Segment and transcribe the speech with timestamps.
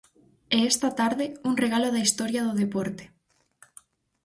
[0.55, 3.03] E esta tarde, un regalo da historia do deporte.